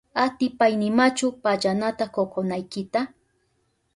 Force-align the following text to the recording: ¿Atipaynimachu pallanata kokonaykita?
¿Atipaynimachu 0.23 1.27
pallanata 1.43 2.05
kokonaykita? 2.15 2.99